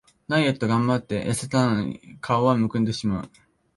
[0.27, 3.29] ダイエットがんばってやせたのに顔はむくんでしまう